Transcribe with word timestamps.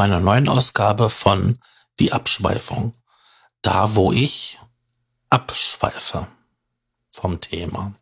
Zu 0.00 0.04
einer 0.04 0.20
neuen 0.20 0.48
Ausgabe 0.48 1.10
von 1.10 1.58
Die 1.98 2.14
Abschweifung. 2.14 2.96
Da, 3.60 3.96
wo 3.96 4.12
ich 4.12 4.58
abschweife 5.28 6.26
vom 7.10 7.42
Thema. 7.42 7.92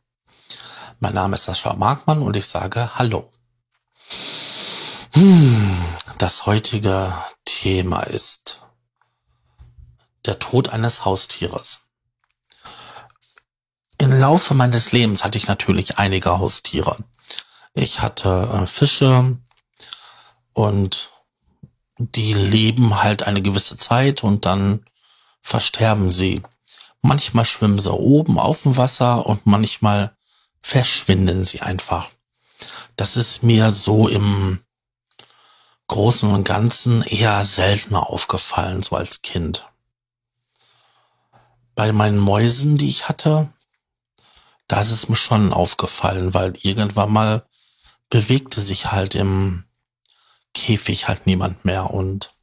Mein 1.00 1.14
Name 1.14 1.34
ist 1.34 1.42
Sascha 1.42 1.74
Markmann 1.74 2.22
und 2.22 2.36
ich 2.36 2.46
sage 2.46 2.94
Hallo. 2.94 3.32
Hm, 5.14 5.84
das 6.18 6.46
heutige 6.46 7.12
Thema 7.44 8.04
ist 8.04 8.62
der 10.24 10.38
Tod 10.38 10.68
eines 10.68 11.04
Haustieres. 11.04 11.80
Im 13.98 14.16
Laufe 14.16 14.54
meines 14.54 14.92
Lebens 14.92 15.24
hatte 15.24 15.36
ich 15.36 15.48
natürlich 15.48 15.98
einige 15.98 16.38
Haustiere. 16.38 17.04
Ich 17.74 17.98
hatte 17.98 18.48
äh, 18.52 18.66
Fische 18.66 19.36
und 20.52 21.10
die 21.98 22.32
leben 22.32 23.02
halt 23.02 23.24
eine 23.24 23.42
gewisse 23.42 23.76
Zeit 23.76 24.22
und 24.22 24.46
dann 24.46 24.84
versterben 25.42 26.10
sie. 26.10 26.42
Manchmal 27.02 27.44
schwimmen 27.44 27.78
sie 27.78 27.92
oben 27.92 28.38
auf 28.38 28.62
dem 28.62 28.76
Wasser 28.76 29.26
und 29.26 29.46
manchmal 29.46 30.16
verschwinden 30.62 31.44
sie 31.44 31.60
einfach. 31.60 32.10
Das 32.96 33.16
ist 33.16 33.42
mir 33.42 33.70
so 33.70 34.08
im 34.08 34.60
Großen 35.88 36.30
und 36.30 36.44
Ganzen 36.44 37.02
eher 37.02 37.44
seltener 37.44 38.10
aufgefallen, 38.10 38.82
so 38.82 38.96
als 38.96 39.22
Kind. 39.22 39.66
Bei 41.74 41.92
meinen 41.92 42.18
Mäusen, 42.18 42.76
die 42.76 42.88
ich 42.88 43.08
hatte, 43.08 43.48
da 44.66 44.80
ist 44.80 44.90
es 44.90 45.08
mir 45.08 45.16
schon 45.16 45.52
aufgefallen, 45.52 46.34
weil 46.34 46.54
irgendwann 46.60 47.12
mal 47.12 47.46
bewegte 48.10 48.60
sich 48.60 48.92
halt 48.92 49.14
im 49.14 49.64
Käfig 50.58 51.08
halt 51.08 51.26
niemand 51.26 51.64
mehr 51.64 51.90
und 51.90 52.34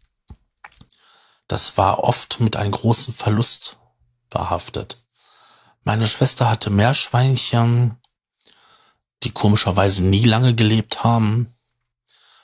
das 1.47 1.77
war 1.77 1.99
oft 1.99 2.39
mit 2.39 2.55
einem 2.57 2.71
großen 2.71 3.13
Verlust 3.13 3.77
behaftet. 4.29 5.03
Meine 5.83 6.07
Schwester 6.07 6.49
hatte 6.49 6.69
Meerschweinchen, 6.69 7.97
die 9.23 9.31
komischerweise 9.31 10.03
nie 10.03 10.23
lange 10.23 10.55
gelebt 10.55 11.03
haben. 11.03 11.53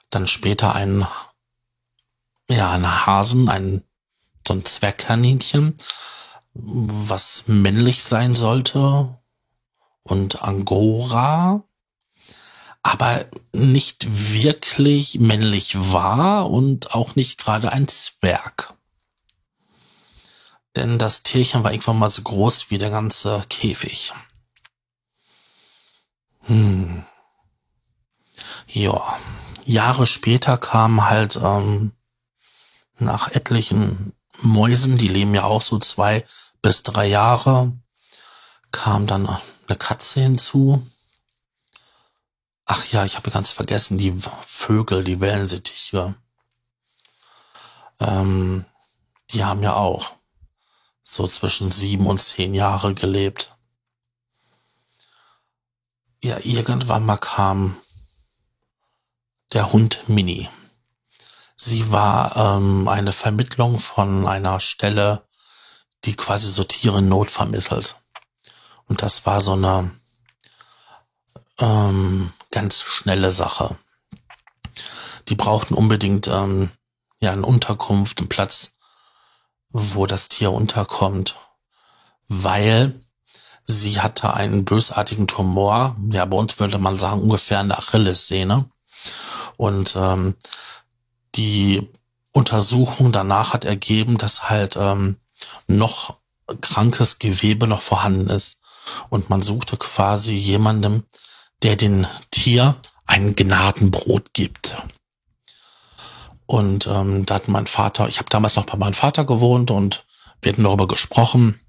Dann 0.10 0.28
später 0.28 0.76
einen, 0.76 1.08
ja, 2.50 2.72
einen 2.72 3.06
Hasen, 3.06 3.50
ein, 3.50 3.84
so 4.48 4.54
ein 4.54 4.66
Zwergkaninchen, 4.66 5.78
was 6.54 7.48
männlich 7.48 8.04
sein 8.04 8.36
sollte. 8.36 9.18
Und 10.04 10.44
Angora, 10.44 11.64
aber 12.84 13.26
nicht 13.54 14.08
wirklich 14.34 15.20
männlich 15.20 15.76
war 15.78 16.50
und 16.50 16.94
auch 16.94 17.16
nicht 17.16 17.40
gerade 17.40 17.72
ein 17.72 17.88
Zwerg. 17.88 18.74
Denn 20.76 20.98
das 20.98 21.24
Tierchen 21.24 21.64
war 21.64 21.72
irgendwann 21.72 22.00
mal 22.00 22.10
so 22.10 22.22
groß 22.22 22.72
wie 22.72 22.78
der 22.78 22.90
ganze 22.90 23.44
Käfig. 23.50 24.14
Hm. 26.42 27.06
Ja, 28.68 29.18
Jahre 29.66 30.08
später 30.08 30.58
kam 30.58 31.08
halt 31.10 31.36
ähm, 31.36 31.92
nach 32.98 33.30
etlichen 33.32 34.14
Mäusen, 34.42 34.98
die 34.98 35.08
leben 35.08 35.36
ja 35.36 35.44
auch 35.44 35.62
so 35.62 35.78
zwei 35.78 36.26
bis 36.62 36.84
drei 36.84 37.08
Jahre, 37.08 37.74
kam 38.72 39.08
dann 39.08 39.28
eine 39.28 39.78
Katze 39.78 40.22
hinzu. 40.22 40.88
Ach 42.74 42.86
ja, 42.86 43.04
ich 43.04 43.18
habe 43.18 43.32
ganz 43.32 43.52
vergessen, 43.52 43.98
die 43.98 44.18
Vögel, 44.46 45.04
die 45.04 45.20
Wellensittiche. 45.20 46.16
Ähm, 48.00 48.64
die 49.32 49.44
haben 49.44 49.62
ja 49.62 49.76
auch 49.76 50.14
so 51.04 51.28
zwischen 51.28 51.70
sieben 51.70 52.08
und 52.08 52.22
zehn 52.22 52.54
Jahre 52.54 52.94
gelebt. 52.94 53.58
Ja, 56.24 56.38
irgendwann 56.46 57.06
mal 57.06 57.18
kam 57.18 57.76
der 59.52 59.74
Hund 59.74 60.08
Mini. 60.08 60.50
Sie 61.58 61.92
war 61.92 62.38
ähm, 62.38 62.88
eine 62.88 63.12
Vermittlung 63.12 63.80
von 63.80 64.26
einer 64.26 64.62
Stelle, 64.62 65.28
die 66.06 66.16
quasi 66.16 66.50
so 66.50 66.64
Tiere 66.64 67.00
in 67.00 67.10
Not 67.10 67.32
vermittelt. 67.32 67.98
Und 68.86 69.02
das 69.02 69.26
war 69.26 69.42
so 69.42 69.52
eine 69.52 69.92
ähm, 71.60 72.32
ganz 72.52 72.82
schnelle 72.82 73.32
Sache. 73.32 73.78
Die 75.30 75.36
brauchten 75.36 75.74
unbedingt 75.74 76.28
ähm, 76.28 76.72
ja 77.20 77.32
eine 77.32 77.46
Unterkunft, 77.46 78.20
einen 78.20 78.30
Platz, 78.30 78.74
wo 79.70 80.06
das 80.06 80.30
Tier 80.30 80.52
unterkommt, 80.52 81.38
weil 82.28 83.00
sie 83.66 84.02
hatte 84.02 84.34
einen 84.34 84.66
bösartigen 84.66 85.28
Tumor. 85.28 85.96
Ja, 86.12 86.26
bei 86.26 86.38
uns 86.38 86.60
würde 86.60 86.78
man 86.78 86.96
sagen 86.96 87.22
ungefähr 87.22 87.60
eine 87.60 87.78
Achillessehne. 87.78 88.70
Und 89.58 89.96
ähm, 89.96 90.36
die 91.36 91.90
Untersuchung 92.32 93.12
danach 93.12 93.54
hat 93.54 93.66
ergeben, 93.66 94.18
dass 94.18 94.50
halt 94.50 94.76
ähm, 94.76 95.18
noch 95.68 96.18
krankes 96.60 97.20
Gewebe 97.20 97.68
noch 97.68 97.82
vorhanden 97.82 98.30
ist. 98.30 98.60
Und 99.10 99.30
man 99.30 99.42
suchte 99.42 99.78
quasi 99.78 100.34
jemandem, 100.34 101.04
der 101.64 101.76
den 101.76 102.08
Tier 102.32 102.80
ein 103.06 103.36
Gnadenbrot 103.36 104.34
gibt. 104.34 104.76
Und 106.46 106.88
ähm, 106.88 107.26
da 107.26 107.36
hat 107.36 107.48
mein 107.48 107.68
Vater, 107.68 108.08
ich 108.10 108.18
habe 108.18 108.30
damals 108.30 108.56
noch 108.56 108.66
bei 108.66 108.78
meinem 108.78 108.94
Vater 108.94 109.26
gewohnt 109.26 109.72
und 109.72 110.06
wir 110.42 110.52
hatten 110.52 110.64
darüber 110.64 110.88
gesprochen 110.88 111.60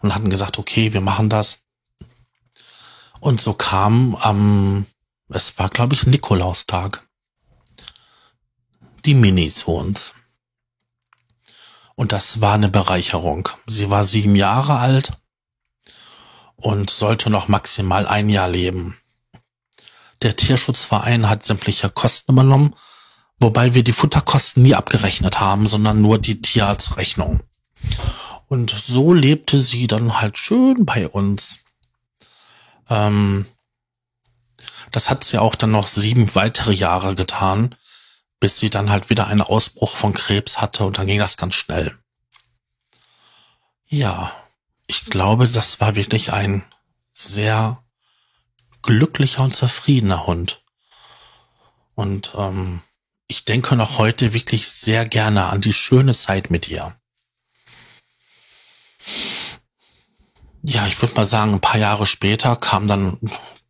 und 0.00 0.14
hatten 0.14 0.30
gesagt, 0.30 0.58
okay, 0.58 0.92
wir 0.92 1.00
machen 1.00 1.28
das. 1.28 1.60
Und 3.20 3.40
so 3.40 3.54
kam 3.54 4.14
am, 4.16 4.86
es 5.28 5.58
war 5.58 5.70
glaube 5.70 5.94
ich 5.94 6.06
Nikolaustag, 6.06 7.06
die 9.04 9.14
Mini 9.14 9.48
zu 9.48 9.72
uns. 9.72 10.12
Und 11.94 12.12
das 12.12 12.40
war 12.40 12.54
eine 12.54 12.68
Bereicherung. 12.68 13.48
Sie 13.66 13.88
war 13.88 14.04
sieben 14.04 14.34
Jahre 14.34 14.78
alt 14.78 15.12
und 16.56 16.90
sollte 16.90 17.30
noch 17.30 17.48
maximal 17.48 18.06
ein 18.06 18.28
Jahr 18.28 18.48
leben. 18.48 18.98
Der 20.24 20.36
Tierschutzverein 20.36 21.28
hat 21.28 21.44
sämtliche 21.44 21.90
Kosten 21.90 22.32
übernommen, 22.32 22.74
wobei 23.38 23.74
wir 23.74 23.84
die 23.84 23.92
Futterkosten 23.92 24.62
nie 24.62 24.74
abgerechnet 24.74 25.38
haben, 25.38 25.68
sondern 25.68 26.00
nur 26.00 26.18
die 26.18 26.40
Tierarztrechnung. 26.40 27.42
Und 28.48 28.70
so 28.70 29.12
lebte 29.12 29.60
sie 29.60 29.86
dann 29.86 30.18
halt 30.20 30.38
schön 30.38 30.86
bei 30.86 31.06
uns. 31.06 31.58
Ähm, 32.88 33.44
das 34.90 35.10
hat 35.10 35.24
sie 35.24 35.38
auch 35.38 35.56
dann 35.56 35.72
noch 35.72 35.88
sieben 35.88 36.34
weitere 36.34 36.72
Jahre 36.72 37.14
getan, 37.14 37.74
bis 38.40 38.58
sie 38.58 38.70
dann 38.70 38.88
halt 38.88 39.10
wieder 39.10 39.26
einen 39.26 39.42
Ausbruch 39.42 39.94
von 39.94 40.14
Krebs 40.14 40.58
hatte 40.58 40.86
und 40.86 40.96
dann 40.96 41.06
ging 41.06 41.18
das 41.18 41.36
ganz 41.36 41.54
schnell. 41.54 41.98
Ja, 43.86 44.32
ich 44.86 45.04
glaube, 45.04 45.48
das 45.48 45.80
war 45.82 45.96
wirklich 45.96 46.32
ein 46.32 46.64
sehr 47.12 47.83
glücklicher 48.84 49.42
und 49.42 49.54
zufriedener 49.54 50.26
Hund. 50.26 50.62
Und 51.94 52.32
ähm, 52.36 52.82
ich 53.26 53.44
denke 53.44 53.76
noch 53.76 53.98
heute 53.98 54.34
wirklich 54.34 54.68
sehr 54.68 55.06
gerne 55.06 55.46
an 55.46 55.60
die 55.60 55.72
schöne 55.72 56.14
Zeit 56.14 56.50
mit 56.50 56.68
ihr. 56.68 56.96
Ja, 60.62 60.86
ich 60.86 61.00
würde 61.02 61.14
mal 61.14 61.26
sagen, 61.26 61.54
ein 61.54 61.60
paar 61.60 61.78
Jahre 61.78 62.06
später 62.06 62.56
kam 62.56 62.86
dann 62.86 63.18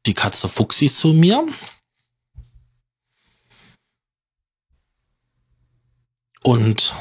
die 0.07 0.15
Katze 0.15 0.49
Fuchsi 0.49 0.87
zu 0.87 1.09
mir. 1.09 1.47
Und 6.43 6.95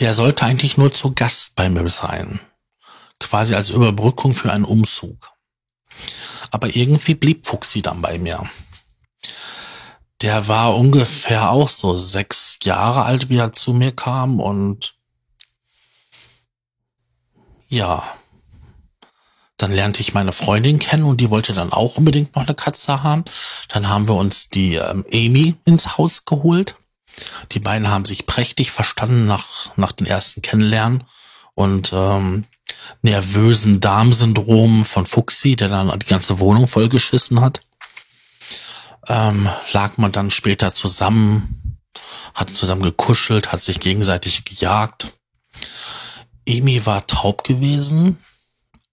der 0.00 0.14
sollte 0.14 0.44
eigentlich 0.44 0.76
nur 0.76 0.92
zu 0.92 1.14
Gast 1.14 1.54
bei 1.54 1.68
mir 1.68 1.88
sein. 1.88 2.40
Quasi 3.20 3.54
als 3.54 3.70
Überbrückung 3.70 4.34
für 4.34 4.52
einen 4.52 4.64
Umzug. 4.64 5.32
Aber 6.50 6.74
irgendwie 6.74 7.14
blieb 7.14 7.46
Fuchsi 7.46 7.82
dann 7.82 8.02
bei 8.02 8.18
mir. 8.18 8.48
Der 10.22 10.48
war 10.48 10.76
ungefähr 10.76 11.50
auch 11.50 11.68
so 11.68 11.96
sechs 11.96 12.58
Jahre 12.62 13.04
alt, 13.04 13.30
wie 13.30 13.38
er 13.38 13.52
zu 13.52 13.72
mir 13.72 13.92
kam 13.92 14.40
und 14.40 14.94
ja, 17.68 18.02
dann 19.56 19.72
lernte 19.72 20.00
ich 20.00 20.14
meine 20.14 20.32
Freundin 20.32 20.78
kennen 20.78 21.04
und 21.04 21.20
die 21.20 21.30
wollte 21.30 21.52
dann 21.52 21.72
auch 21.72 21.98
unbedingt 21.98 22.34
noch 22.34 22.42
eine 22.42 22.54
Katze 22.54 23.02
haben. 23.02 23.24
Dann 23.68 23.88
haben 23.88 24.08
wir 24.08 24.14
uns 24.14 24.48
die 24.48 24.74
ähm, 24.74 25.04
Amy 25.12 25.54
ins 25.64 25.98
Haus 25.98 26.24
geholt. 26.24 26.76
Die 27.52 27.60
beiden 27.60 27.88
haben 27.88 28.06
sich 28.06 28.26
prächtig 28.26 28.70
verstanden 28.70 29.26
nach, 29.26 29.76
nach 29.76 29.92
den 29.92 30.06
ersten 30.06 30.42
Kennenlernen 30.42 31.04
und 31.54 31.92
ähm, 31.94 32.46
nervösen 33.02 33.80
Darmsyndrom 33.80 34.84
von 34.84 35.06
Fuxi, 35.06 35.56
der 35.56 35.68
dann 35.68 35.98
die 35.98 36.06
ganze 36.06 36.40
Wohnung 36.40 36.66
vollgeschissen 36.66 37.40
hat. 37.40 37.62
ähm, 39.08 39.48
lag 39.72 39.96
man 39.96 40.12
dann 40.12 40.30
später 40.30 40.72
zusammen, 40.72 41.78
hat 42.34 42.50
zusammen 42.50 42.82
gekuschelt, 42.82 43.52
hat 43.52 43.62
sich 43.62 43.80
gegenseitig 43.80 44.44
gejagt. 44.44 45.12
Emi 46.46 46.84
war 46.86 47.06
taub 47.06 47.44
gewesen, 47.44 48.18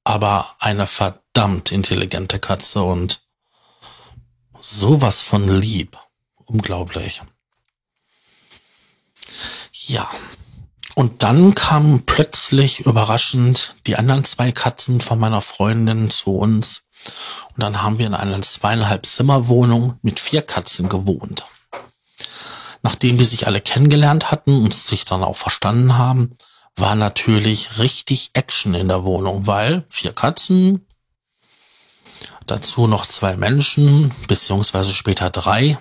aber 0.04 0.56
eine 0.60 0.88
verdammt 0.88 1.72
intelligente 1.72 2.40
Katze 2.40 2.84
und 2.84 3.22
sowas 4.62 5.22
von 5.22 5.48
lieb. 5.48 5.98
Unglaublich. 6.46 7.22
Ja. 9.74 10.10
Und 10.98 11.22
dann 11.22 11.54
kamen 11.54 12.08
plötzlich 12.08 12.80
überraschend 12.80 13.76
die 13.86 13.98
anderen 13.98 14.24
zwei 14.24 14.52
Katzen 14.52 15.00
von 15.00 15.20
meiner 15.20 15.42
Freundin 15.42 16.10
zu 16.10 16.32
uns. 16.32 16.82
Und 17.54 17.62
dann 17.62 17.84
haben 17.84 18.00
wir 18.00 18.08
in 18.08 18.16
einer 18.16 18.42
zweieinhalb 18.42 19.06
Zimmerwohnung 19.06 20.00
mit 20.02 20.20
vier 20.20 20.42
Katzen 20.42 20.90
gewohnt. 20.90 21.46
Nachdem 22.82 23.20
die 23.20 23.26
sich 23.26 23.46
alle 23.46 23.62
kennengelernt 23.62 24.32
hatten 24.32 24.64
und 24.64 24.74
sich 24.74 25.06
dann 25.06 25.24
auch 25.24 25.36
verstanden 25.36 26.00
haben, 26.00 26.36
war 26.76 26.96
natürlich 26.96 27.78
richtig 27.78 28.32
Action 28.34 28.74
in 28.74 28.88
der 28.88 29.04
Wohnung, 29.04 29.46
weil 29.46 29.86
vier 29.90 30.14
Katzen, 30.14 30.88
dazu 32.48 32.88
noch 32.88 33.06
zwei 33.06 33.38
Menschen, 33.38 34.16
beziehungsweise 34.28 34.96
später 34.96 35.30
drei. 35.30 35.78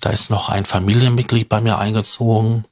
Da 0.00 0.08
ist 0.08 0.30
noch 0.30 0.48
ein 0.48 0.64
Familienmitglied 0.64 1.50
bei 1.50 1.60
mir 1.60 1.76
eingezogen. 1.76 2.64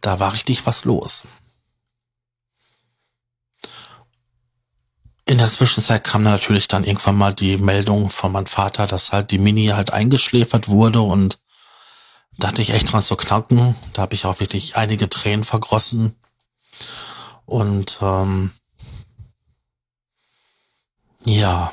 Da 0.00 0.20
war 0.20 0.32
richtig 0.32 0.66
was 0.66 0.84
los. 0.84 1.24
In 5.24 5.38
der 5.38 5.46
Zwischenzeit 5.46 6.04
kam 6.04 6.24
natürlich 6.24 6.68
dann 6.68 6.84
irgendwann 6.84 7.16
mal 7.16 7.32
die 7.32 7.56
Meldung 7.56 8.10
von 8.10 8.32
meinem 8.32 8.46
Vater, 8.46 8.86
dass 8.86 9.12
halt 9.12 9.30
die 9.30 9.38
Mini 9.38 9.68
halt 9.68 9.92
eingeschläfert 9.92 10.68
wurde 10.68 11.00
und 11.00 11.38
da 12.38 12.48
hatte 12.48 12.62
ich 12.62 12.70
echt 12.70 12.92
dran 12.92 13.02
zu 13.02 13.16
knacken. 13.16 13.76
Da 13.92 14.02
habe 14.02 14.14
ich 14.14 14.24
auch 14.24 14.40
wirklich 14.40 14.76
einige 14.76 15.08
Tränen 15.08 15.44
vergossen. 15.44 16.16
Und 17.44 17.98
ähm, 18.00 18.52
ja, 21.24 21.72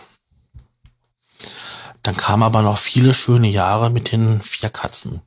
dann 2.04 2.16
kamen 2.16 2.44
aber 2.44 2.62
noch 2.62 2.78
viele 2.78 3.14
schöne 3.14 3.48
Jahre 3.48 3.90
mit 3.90 4.12
den 4.12 4.42
vier 4.42 4.70
Katzen. 4.70 5.22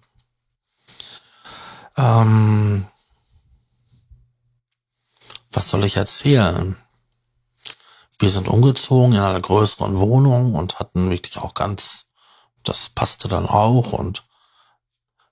Ähm, 1.96 2.86
was 5.50 5.68
soll 5.68 5.84
ich 5.84 5.96
erzählen? 5.96 6.76
Wir 8.18 8.30
sind 8.30 8.48
umgezogen 8.48 9.14
in 9.14 9.20
eine 9.20 9.40
größere 9.40 9.98
Wohnung 9.98 10.54
und 10.54 10.78
hatten 10.78 11.10
wirklich 11.10 11.38
auch 11.38 11.54
ganz, 11.54 12.06
das 12.62 12.88
passte 12.88 13.28
dann 13.28 13.46
auch 13.46 13.92
und 13.92 14.24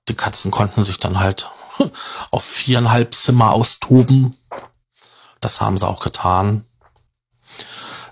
die 0.09 0.15
Katzen 0.15 0.51
konnten 0.51 0.83
sich 0.83 0.99
dann 0.99 1.21
halt 1.21 1.49
auf 2.31 2.45
viereinhalb 2.45 3.15
Zimmer 3.15 3.53
austoben. 3.53 4.37
Das 5.41 5.61
haben 5.61 5.79
sie 5.79 5.89
auch 5.89 6.01
getan. 6.01 6.67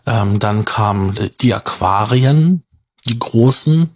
Ähm, 0.06 0.38
dann 0.38 0.64
kamen 0.64 1.30
die 1.40 1.52
Aquarien, 1.54 2.64
die 3.06 3.18
großen, 3.18 3.94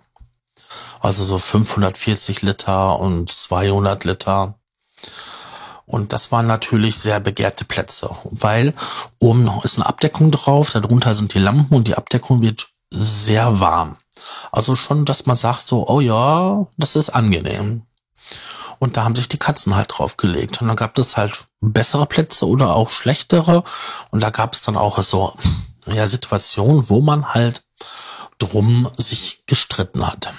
also 1.01 1.25
so 1.25 1.39
540 1.39 2.43
Liter 2.43 2.99
und 2.99 3.31
200 3.31 4.05
Liter. 4.05 4.55
Und 5.87 6.13
das 6.13 6.33
waren 6.33 6.47
natürlich 6.47 6.99
sehr 6.99 7.21
begehrte 7.21 7.65
Plätze, 7.65 8.11
weil 8.31 8.73
oben 9.19 9.51
ist 9.63 9.77
eine 9.77 9.87
Abdeckung 9.87 10.31
drauf, 10.31 10.71
darunter 10.71 11.15
sind 11.15 11.35
die 11.35 11.39
Lampen 11.39 11.75
und 11.75 11.89
die 11.89 11.97
Abdeckung 11.97 12.41
wird 12.41 12.69
sehr 12.91 13.61
warm. 13.61 13.97
Also 14.51 14.75
schon, 14.75 15.05
dass 15.05 15.27
man 15.27 15.37
sagt 15.37 15.67
so, 15.67 15.89
oh 15.89 16.01
ja, 16.01 16.67
das 16.77 16.97
ist 16.97 17.11
angenehm. 17.11 17.83
Und 18.79 18.97
da 18.97 19.05
haben 19.05 19.15
sich 19.15 19.29
die 19.29 19.39
Katzen 19.39 19.77
halt 19.77 19.93
draufgelegt. 19.97 20.61
Und 20.61 20.69
dann 20.69 20.77
gab 20.77 20.99
es 20.99 21.17
halt 21.17 21.45
bessere 21.61 22.07
Plätze 22.07 22.49
oder 22.49 22.75
auch 22.75 22.91
schlechtere. 22.91 23.63
Und 24.11 24.23
da 24.23 24.31
gab 24.31 24.55
es 24.55 24.63
dann 24.63 24.77
auch 24.77 25.01
so, 25.03 25.35
ja, 25.87 26.07
Situationen, 26.07 26.89
wo 26.89 27.01
man 27.01 27.29
halt 27.29 27.63
drum 28.39 28.91
sich 28.97 29.45
gestritten 29.47 30.07
hat. 30.07 30.33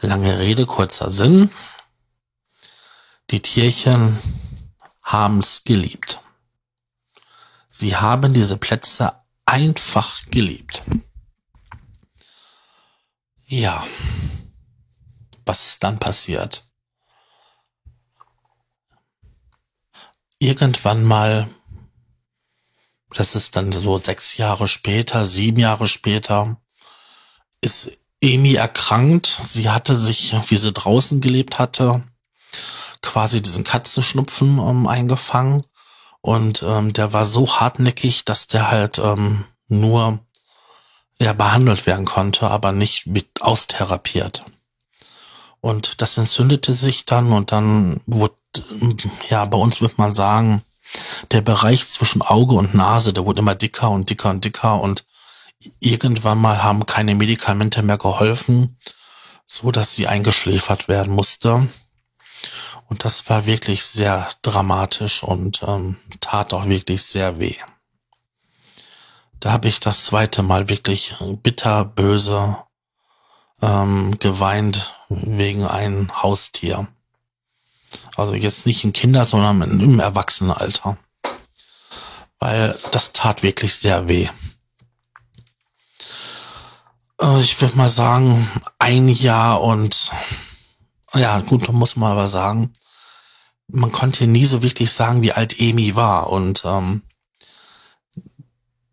Lange 0.00 0.38
Rede, 0.38 0.66
kurzer 0.66 1.10
Sinn. 1.10 1.50
Die 3.30 3.40
Tierchen 3.40 4.18
haben 5.02 5.38
es 5.38 5.64
geliebt. 5.64 6.20
Sie 7.68 7.96
haben 7.96 8.34
diese 8.34 8.56
Plätze 8.56 9.12
einfach 9.46 10.24
geliebt. 10.26 10.82
Ja. 13.46 13.86
Was 15.44 15.68
ist 15.68 15.84
dann 15.84 15.98
passiert? 15.98 16.68
Irgendwann 20.38 21.04
mal, 21.04 21.48
das 23.10 23.34
ist 23.34 23.56
dann 23.56 23.72
so 23.72 23.96
sechs 23.96 24.36
Jahre 24.36 24.68
später, 24.68 25.24
sieben 25.24 25.60
Jahre 25.60 25.86
später, 25.86 26.60
ist 27.60 27.98
Amy 28.34 28.54
erkrankt. 28.54 29.40
Sie 29.44 29.70
hatte 29.70 29.96
sich, 29.96 30.34
wie 30.48 30.56
sie 30.56 30.72
draußen 30.72 31.20
gelebt 31.20 31.58
hatte, 31.58 32.02
quasi 33.02 33.40
diesen 33.40 33.64
Katzenschnupfen 33.64 34.58
ähm, 34.58 34.86
eingefangen. 34.86 35.62
Und 36.20 36.64
ähm, 36.66 36.92
der 36.92 37.12
war 37.12 37.24
so 37.24 37.46
hartnäckig, 37.60 38.24
dass 38.24 38.48
der 38.48 38.70
halt 38.70 38.98
ähm, 38.98 39.44
nur 39.68 40.18
ja, 41.18 41.32
behandelt 41.32 41.86
werden 41.86 42.04
konnte, 42.04 42.48
aber 42.48 42.72
nicht 42.72 43.06
mit 43.06 43.26
austherapiert. 43.40 44.44
Und 45.60 46.00
das 46.02 46.18
entzündete 46.18 46.74
sich 46.74 47.06
dann 47.06 47.32
und 47.32 47.52
dann 47.52 48.00
wurde, 48.06 48.34
ja, 49.28 49.44
bei 49.44 49.58
uns 49.58 49.80
würde 49.80 49.94
man 49.96 50.14
sagen, 50.14 50.62
der 51.32 51.40
Bereich 51.40 51.86
zwischen 51.88 52.22
Auge 52.22 52.54
und 52.54 52.74
Nase, 52.74 53.12
der 53.12 53.24
wurde 53.24 53.40
immer 53.40 53.54
dicker 53.54 53.90
und 53.90 54.08
dicker 54.10 54.30
und 54.30 54.44
dicker 54.44 54.80
und 54.80 55.04
irgendwann 55.80 56.38
mal 56.38 56.62
haben 56.62 56.86
keine 56.86 57.14
Medikamente 57.14 57.82
mehr 57.82 57.98
geholfen, 57.98 58.78
so 59.46 59.70
dass 59.70 59.94
sie 59.94 60.06
eingeschläfert 60.06 60.88
werden 60.88 61.12
musste. 61.14 61.68
Und 62.88 63.04
das 63.04 63.28
war 63.28 63.46
wirklich 63.46 63.84
sehr 63.84 64.28
dramatisch 64.42 65.22
und 65.22 65.62
ähm, 65.66 65.96
tat 66.20 66.54
auch 66.54 66.66
wirklich 66.66 67.02
sehr 67.02 67.38
weh. 67.38 67.56
Da 69.40 69.52
habe 69.52 69.68
ich 69.68 69.80
das 69.80 70.06
zweite 70.06 70.42
Mal 70.42 70.68
wirklich 70.68 71.14
bitter 71.42 71.84
böse 71.84 72.56
ähm, 73.60 74.16
geweint 74.18 74.94
wegen 75.08 75.66
einem 75.66 76.22
Haustier. 76.22 76.88
Also 78.16 78.34
jetzt 78.34 78.66
nicht 78.66 78.84
in 78.84 78.92
Kinder, 78.92 79.24
sondern 79.24 79.80
im 79.80 80.00
Erwachsenenalter. 80.00 80.96
Weil 82.38 82.78
das 82.92 83.12
tat 83.12 83.42
wirklich 83.42 83.74
sehr 83.74 84.08
weh. 84.08 84.28
Also 87.18 87.40
ich 87.40 87.60
würde 87.60 87.76
mal 87.76 87.88
sagen, 87.88 88.50
ein 88.78 89.08
Jahr 89.08 89.62
und 89.62 90.12
ja, 91.14 91.40
gut, 91.40 91.68
da 91.68 91.72
muss 91.72 91.96
man 91.96 92.12
aber 92.12 92.26
sagen, 92.26 92.72
man 93.68 93.92
konnte 93.92 94.26
nie 94.26 94.44
so 94.44 94.62
wirklich 94.62 94.92
sagen, 94.92 95.22
wie 95.22 95.32
alt 95.32 95.58
Emi 95.58 95.96
war. 95.96 96.30
Und 96.30 96.62
ähm, 96.64 97.02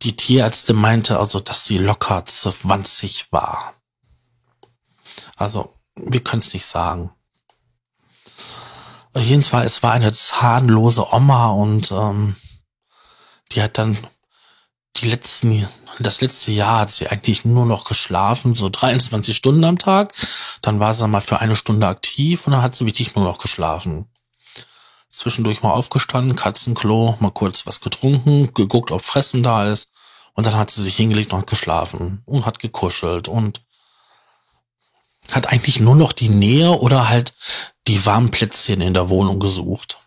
die 0.01 0.15
Tierärztin 0.15 0.75
meinte 0.75 1.19
also, 1.19 1.39
dass 1.39 1.65
sie 1.65 1.77
locker 1.77 2.25
20 2.25 3.31
war. 3.31 3.73
Also, 5.35 5.73
wir 5.95 6.23
können 6.23 6.41
es 6.41 6.53
nicht 6.53 6.65
sagen. 6.65 7.11
Jedenfalls, 9.15 9.73
es 9.73 9.83
war 9.83 9.91
eine 9.91 10.11
zahnlose 10.11 11.13
Oma 11.13 11.51
und 11.51 11.91
ähm, 11.91 12.35
die 13.51 13.61
hat 13.61 13.77
dann 13.77 13.97
die 14.97 15.07
letzten, 15.07 15.67
das 15.99 16.21
letzte 16.21 16.51
Jahr 16.51 16.81
hat 16.81 16.93
sie 16.93 17.07
eigentlich 17.07 17.45
nur 17.45 17.65
noch 17.65 17.85
geschlafen, 17.85 18.55
so 18.55 18.69
23 18.69 19.35
Stunden 19.35 19.63
am 19.63 19.77
Tag. 19.77 20.13
Dann 20.61 20.79
war 20.79 20.93
sie 20.93 21.07
mal 21.07 21.21
für 21.21 21.39
eine 21.39 21.55
Stunde 21.55 21.87
aktiv 21.87 22.47
und 22.47 22.53
dann 22.53 22.61
hat 22.61 22.75
sie 22.75 22.85
wirklich 22.85 23.15
nur 23.15 23.25
noch 23.25 23.37
geschlafen. 23.37 24.05
Zwischendurch 25.09 25.61
mal 25.61 25.71
aufgestanden, 25.71 26.35
Katzenklo, 26.35 27.17
mal 27.19 27.31
kurz 27.31 27.67
was 27.67 27.81
getrunken, 27.81 28.53
geguckt, 28.53 28.91
ob 28.91 29.03
Fressen 29.03 29.43
da 29.43 29.69
ist. 29.69 29.91
Und 30.33 30.47
dann 30.47 30.57
hat 30.57 30.71
sie 30.71 30.81
sich 30.81 30.95
hingelegt 30.95 31.33
und 31.33 31.45
geschlafen 31.45 32.23
und 32.25 32.47
hat 32.47 32.57
gekuschelt 32.57 33.27
und 33.27 33.61
hat 35.31 35.47
eigentlich 35.47 35.79
nur 35.79 35.95
noch 35.95 36.11
die 36.11 36.29
Nähe 36.29 36.71
oder 36.71 37.07
halt 37.07 37.33
die 37.87 38.05
warmen 38.05 38.31
Plätzchen 38.31 38.81
in 38.81 38.95
der 38.95 39.09
Wohnung 39.09 39.39
gesucht. 39.39 39.97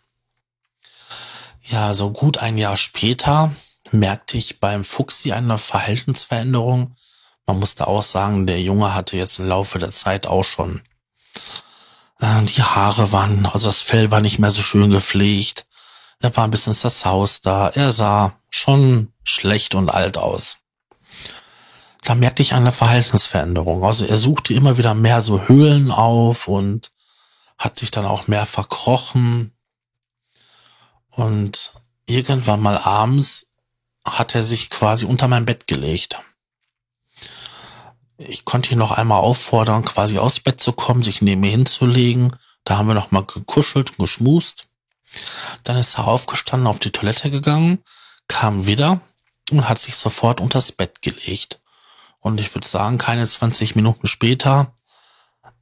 Ja, 1.62 1.92
so 1.94 2.10
gut 2.10 2.38
ein 2.38 2.58
Jahr 2.58 2.76
später 2.76 3.52
merkte 3.92 4.36
ich 4.36 4.60
beim 4.60 4.84
Fuchsi 4.84 5.32
eine 5.32 5.58
Verhaltensveränderung. 5.58 6.94
Man 7.46 7.58
musste 7.58 7.86
auch 7.86 8.02
sagen, 8.02 8.46
der 8.46 8.60
Junge 8.60 8.94
hatte 8.94 9.16
jetzt 9.16 9.38
im 9.38 9.48
Laufe 9.48 9.78
der 9.78 9.90
Zeit 9.90 10.26
auch 10.26 10.44
schon 10.44 10.82
äh, 12.20 12.42
die 12.42 12.62
Haare 12.62 13.12
waren, 13.12 13.46
also 13.46 13.66
das 13.66 13.82
Fell 13.82 14.10
war 14.10 14.20
nicht 14.20 14.38
mehr 14.38 14.50
so 14.50 14.62
schön 14.62 14.90
gepflegt. 14.90 15.66
Er 16.20 16.34
war 16.36 16.44
ein 16.44 16.50
bisschen 16.50 16.74
zerzaust 16.74 17.44
da. 17.46 17.68
Er 17.68 17.92
sah 17.92 18.38
schon 18.48 19.12
schlecht 19.22 19.74
und 19.74 19.90
alt 19.90 20.18
aus. 20.18 20.58
da 22.02 22.14
merkte 22.14 22.40
ich 22.40 22.54
eine 22.54 22.72
Verhaltensveränderung. 22.72 23.84
Also 23.84 24.06
er 24.06 24.16
suchte 24.16 24.54
immer 24.54 24.78
wieder 24.78 24.94
mehr 24.94 25.20
so 25.20 25.48
Höhlen 25.48 25.90
auf 25.90 26.46
und 26.46 26.92
hat 27.58 27.78
sich 27.78 27.90
dann 27.90 28.06
auch 28.06 28.28
mehr 28.28 28.46
verkrochen. 28.46 29.52
Und 31.10 31.72
irgendwann 32.06 32.60
mal 32.60 32.78
abends 32.78 33.45
hat 34.06 34.34
er 34.34 34.42
sich 34.42 34.70
quasi 34.70 35.04
unter 35.04 35.28
mein 35.28 35.44
Bett 35.44 35.66
gelegt. 35.66 36.22
Ich 38.18 38.44
konnte 38.44 38.72
ihn 38.72 38.78
noch 38.78 38.92
einmal 38.92 39.20
auffordern, 39.20 39.84
quasi 39.84 40.18
aus 40.18 40.40
Bett 40.40 40.60
zu 40.60 40.72
kommen, 40.72 41.02
sich 41.02 41.20
neben 41.20 41.42
mir 41.42 41.50
hinzulegen. 41.50 42.34
Da 42.64 42.78
haben 42.78 42.88
wir 42.88 42.94
noch 42.94 43.10
mal 43.10 43.24
gekuschelt 43.24 43.90
und 43.90 43.98
geschmust. 43.98 44.68
Dann 45.64 45.76
ist 45.76 45.98
er 45.98 46.06
aufgestanden, 46.06 46.66
auf 46.66 46.78
die 46.78 46.90
Toilette 46.90 47.30
gegangen, 47.30 47.82
kam 48.28 48.66
wieder 48.66 49.00
und 49.50 49.68
hat 49.68 49.78
sich 49.78 49.96
sofort 49.96 50.40
unters 50.40 50.72
Bett 50.72 51.02
gelegt. 51.02 51.60
Und 52.20 52.40
ich 52.40 52.54
würde 52.54 52.66
sagen, 52.66 52.98
keine 52.98 53.26
20 53.26 53.76
Minuten 53.76 54.06
später 54.06 54.74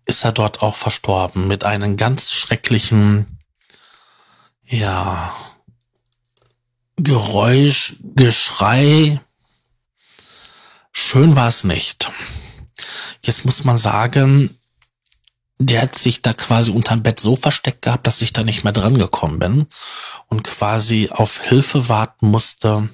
ist 0.07 0.25
er 0.25 0.33
dort 0.33 0.63
auch 0.63 0.77
verstorben 0.77 1.47
mit 1.47 1.65
einem 1.65 1.97
ganz 1.97 2.33
schrecklichen, 2.33 3.39
ja, 4.65 5.35
Geräusch, 6.97 7.97
Geschrei. 8.15 9.21
Schön 10.93 11.35
war 11.35 11.49
es 11.49 11.65
nicht. 11.65 12.13
Jetzt 13.23 13.45
muss 13.45 13.65
man 13.65 13.79
sagen, 13.79 14.57
der 15.59 15.83
hat 15.83 15.99
sich 15.99 16.23
da 16.23 16.33
quasi 16.33 16.71
unterm 16.71 17.03
Bett 17.03 17.21
so 17.21 17.37
versteckt 17.37 17.83
gehabt, 17.83 18.07
dass 18.07 18.23
ich 18.23 18.33
da 18.33 18.43
nicht 18.43 18.65
mehr 18.65 18.73
dran 18.73 18.99
gekommen 18.99 19.39
bin 19.39 19.67
und 20.29 20.45
quasi 20.45 21.09
auf 21.11 21.41
Hilfe 21.41 21.89
warten 21.89 22.29
musste, 22.29 22.89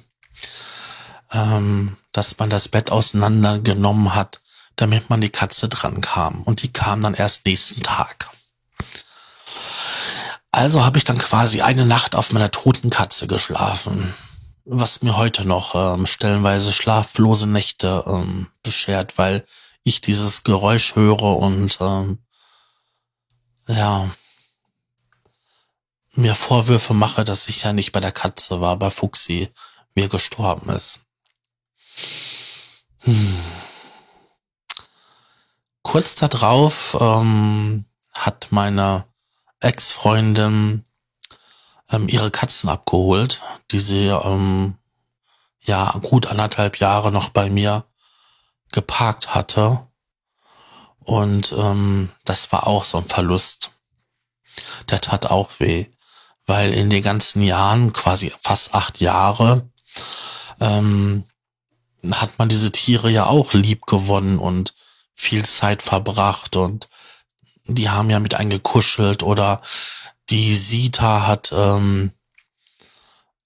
ähm, 1.31 1.97
dass 2.11 2.37
man 2.39 2.49
das 2.49 2.69
Bett 2.69 2.91
auseinandergenommen 2.91 4.15
hat, 4.15 4.41
damit 4.75 5.09
man 5.09 5.21
die 5.21 5.29
Katze 5.29 5.69
dran 5.69 6.01
kam. 6.01 6.43
Und 6.43 6.63
die 6.63 6.71
kam 6.71 7.01
dann 7.01 7.13
erst 7.13 7.45
nächsten 7.45 7.81
Tag. 7.83 8.29
Also 10.51 10.83
habe 10.83 10.97
ich 10.97 11.05
dann 11.05 11.17
quasi 11.17 11.61
eine 11.61 11.85
Nacht 11.85 12.15
auf 12.15 12.33
meiner 12.33 12.51
toten 12.51 12.89
Katze 12.89 13.27
geschlafen, 13.27 14.13
was 14.65 15.01
mir 15.01 15.15
heute 15.15 15.45
noch 15.45 15.75
ähm, 15.75 16.05
stellenweise 16.05 16.73
schlaflose 16.73 17.47
Nächte 17.47 18.03
ähm, 18.05 18.47
beschert, 18.61 19.17
weil 19.17 19.45
ich 19.83 20.01
dieses 20.01 20.43
Geräusch 20.43 20.95
höre 20.95 21.37
und 21.37 21.77
ähm, 21.79 22.19
ja 23.67 24.09
mir 26.13 26.35
Vorwürfe 26.35 26.93
mache, 26.93 27.23
dass 27.23 27.47
ich 27.47 27.63
ja 27.63 27.73
nicht 27.73 27.91
bei 27.93 27.99
der 27.99 28.11
Katze 28.11 28.61
war, 28.61 28.75
bei 28.77 28.91
Fuxi, 28.91 29.49
er 29.95 30.07
gestorben 30.07 30.69
ist. 30.69 30.99
Hm. 32.99 33.39
Kurz 35.83 36.15
darauf 36.15 36.97
ähm, 36.99 37.85
hat 38.13 38.47
meine 38.51 39.05
Ex-Freundin 39.61 40.83
ähm, 41.89 42.07
ihre 42.07 42.31
Katzen 42.31 42.69
abgeholt, 42.69 43.41
die 43.71 43.79
sie 43.79 44.07
ähm, 44.07 44.75
ja 45.63 45.91
gut 46.01 46.27
anderthalb 46.27 46.77
Jahre 46.77 47.11
noch 47.11 47.29
bei 47.29 47.49
mir 47.49 47.85
geparkt 48.71 49.33
hatte. 49.33 49.87
Und 50.99 51.53
ähm, 51.57 52.09
das 52.25 52.51
war 52.51 52.67
auch 52.67 52.83
so 52.83 52.97
ein 52.97 53.05
Verlust. 53.05 53.71
Der 54.89 55.01
tat 55.01 55.27
auch 55.27 55.51
weh, 55.59 55.85
weil 56.45 56.73
in 56.73 56.89
den 56.89 57.01
ganzen 57.01 57.41
Jahren, 57.41 57.93
quasi 57.93 58.33
fast 58.41 58.73
acht 58.73 58.99
Jahre, 58.99 59.69
ähm, 60.59 61.25
hat 62.11 62.39
man 62.39 62.49
diese 62.49 62.71
Tiere 62.71 63.09
ja 63.09 63.27
auch 63.27 63.53
lieb 63.53 63.85
gewonnen 63.85 64.39
und 64.39 64.73
viel 65.13 65.45
Zeit 65.45 65.81
verbracht 65.81 66.55
und 66.55 66.87
die 67.65 67.89
haben 67.89 68.09
ja 68.09 68.19
mit 68.19 68.33
eingekuschelt 68.33 69.23
oder 69.23 69.61
die 70.29 70.55
Sita 70.55 71.27
hat 71.27 71.51
ähm, 71.53 72.11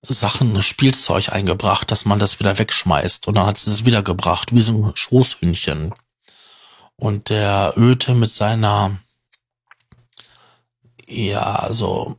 Sachen, 0.01 0.62
Spielzeug 0.62 1.29
eingebracht, 1.29 1.89
dass 1.89 2.05
man 2.05 2.19
das 2.19 2.39
wieder 2.39 2.57
wegschmeißt 2.60 3.27
und 3.27 3.36
dann 3.36 3.48
hat 3.48 3.57
sie 3.57 3.72
es 3.72 3.86
wiedergebracht, 3.86 4.53
wie 4.53 4.62
so 4.62 4.74
ein 4.74 4.95
Schoßhündchen. 4.95 5.93
Und 6.98 7.29
der 7.29 7.74
Öte 7.75 8.15
mit 8.15 8.29
seiner 8.29 8.98
ja, 11.07 11.67
so 11.72 12.17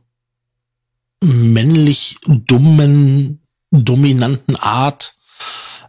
männlich 1.21 2.17
dummen, 2.25 3.41
dominanten 3.71 4.55
Art 4.55 5.15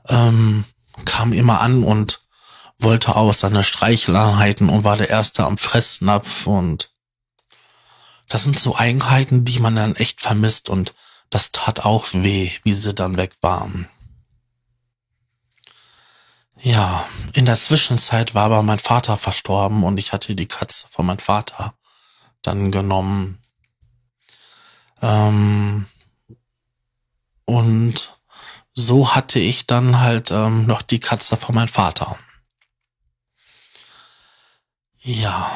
ähm, 0.08 0.64
kam 1.04 1.32
immer 1.32 1.60
an 1.60 1.84
und 1.84 2.20
wollte 2.78 3.16
aus 3.16 3.40
seine 3.40 3.64
Streicheleinheiten 3.64 4.68
und 4.68 4.84
war 4.84 4.96
der 4.96 5.10
Erste 5.10 5.44
am 5.44 5.58
Fressnapf 5.58 6.46
und 6.46 6.90
das 8.28 8.44
sind 8.44 8.58
so 8.58 8.76
Eigenheiten, 8.76 9.44
die 9.44 9.58
man 9.58 9.74
dann 9.74 9.96
echt 9.96 10.20
vermisst 10.20 10.68
und 10.68 10.94
das 11.30 11.50
tat 11.52 11.84
auch 11.84 12.06
weh, 12.12 12.50
wie 12.62 12.72
sie 12.72 12.94
dann 12.94 13.16
weg 13.16 13.32
waren. 13.40 13.88
Ja, 16.60 17.06
in 17.34 17.46
der 17.46 17.56
Zwischenzeit 17.56 18.34
war 18.34 18.46
aber 18.46 18.62
mein 18.62 18.78
Vater 18.78 19.16
verstorben 19.16 19.84
und 19.84 19.98
ich 19.98 20.12
hatte 20.12 20.34
die 20.34 20.48
Katze 20.48 20.88
von 20.88 21.06
meinem 21.06 21.20
Vater 21.20 21.74
dann 22.42 22.72
genommen. 22.72 23.38
Ähm, 25.00 25.86
und 27.44 28.16
so 28.74 29.14
hatte 29.14 29.38
ich 29.38 29.66
dann 29.66 30.00
halt 30.00 30.30
ähm, 30.30 30.66
noch 30.66 30.82
die 30.82 31.00
Katze 31.00 31.36
von 31.36 31.54
meinem 31.54 31.68
Vater. 31.68 32.18
Ja. 35.08 35.50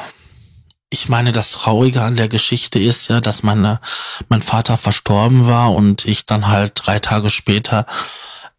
Ich 0.89 1.09
meine, 1.09 1.31
das 1.31 1.51
Traurige 1.51 2.01
an 2.01 2.15
der 2.15 2.27
Geschichte 2.27 2.79
ist 2.79 3.07
ja, 3.09 3.21
dass 3.21 3.43
meine, 3.43 3.79
mein 4.27 4.41
Vater 4.41 4.77
verstorben 4.77 5.45
war 5.47 5.73
und 5.73 6.05
ich 6.05 6.25
dann 6.25 6.47
halt 6.47 6.73
drei 6.75 6.97
Tage 6.97 7.29
später 7.29 7.85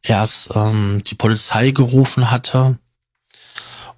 erst 0.04 0.54
ähm, 0.54 1.02
die 1.04 1.16
Polizei 1.16 1.72
gerufen 1.72 2.30
hatte 2.30 2.78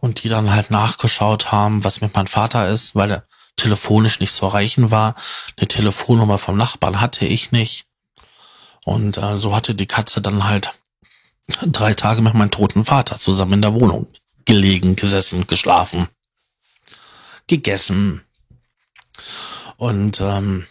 und 0.01 0.25
die 0.25 0.31
dann 0.31 0.51
halt 0.51 0.71
nachgeschaut 0.71 1.53
haben, 1.53 1.85
was 1.85 2.01
mit 2.01 2.15
meinem 2.15 2.29
Vater 2.29 2.71
ist, 2.71 2.95
weil 2.95 3.11
er 3.11 3.27
telefonisch 3.57 4.19
nicht 4.21 4.33
zu 4.33 4.47
erreichen 4.47 4.91
war. 4.91 5.17
Eine 5.59 5.69
Telefonnummer 5.69 6.39
vom 6.39 6.57
Nachbarn 6.57 7.01
hatte 7.03 7.27
ich 7.27 7.53
nicht. 7.53 7.85
Und 8.87 9.19
äh, 9.19 9.39
so 9.39 9.55
hatte 9.55 9.75
die 9.75 9.87
Katze 9.87 10.23
dann 10.23 10.49
halt 10.49 10.73
drei 11.67 11.93
Tage 11.93 12.23
mit 12.23 12.33
meinem 12.33 12.51
toten 12.51 12.87
Vater 12.87 13.17
zusammen 13.17 13.55
in 13.55 13.63
der 13.63 13.75
Wohnung 13.75 14.07
gelegen, 14.47 14.97
gesessen, 14.97 15.47
geschlafen, 15.47 16.09
gegessen. 17.47 18.23
Und 19.77 20.21
ähm, 20.21 20.67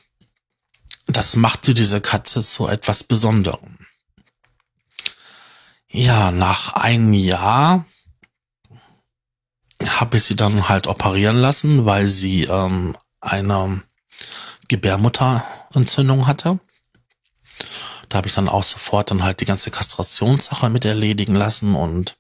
das 1.08 1.36
machte 1.36 1.74
diese 1.74 2.02
Katze 2.02 2.42
zu 2.42 2.68
etwas 2.68 3.04
Besonderem. 3.04 3.78
Ja, 5.88 6.32
nach 6.32 6.74
einem 6.74 7.14
Jahr 7.14 7.86
habe 9.86 10.18
ich 10.18 10.24
sie 10.24 10.36
dann 10.36 10.68
halt 10.68 10.88
operieren 10.88 11.38
lassen, 11.38 11.86
weil 11.86 12.08
sie 12.08 12.44
ähm, 12.44 12.98
eine 13.22 13.82
Gebärmutterentzündung 14.68 16.28
hatte. 16.28 16.60
Da 18.10 18.18
habe 18.18 18.28
ich 18.28 18.34
dann 18.34 18.50
auch 18.50 18.64
sofort 18.64 19.12
dann 19.12 19.24
halt 19.24 19.42
die 19.42 19.46
ganze 19.46 19.72
Kastrationssache 19.72 20.70
mit 20.70 20.86
erledigen 20.86 21.36
lassen 21.36 21.76
und 21.76 22.18